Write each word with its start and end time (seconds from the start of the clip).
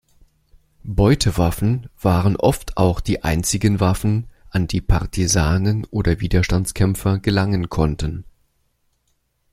Beutewaffen 0.81 1.87
waren 2.01 2.35
oft 2.35 2.75
auch 2.75 3.01
die 3.01 3.23
einzigen 3.23 3.79
Waffen, 3.79 4.25
an 4.49 4.65
die 4.65 4.81
Partisanen 4.81 5.85
oder 5.91 6.19
Widerstandskämpfer 6.19 7.19
gelangen 7.19 7.69
konnten. 7.69 8.23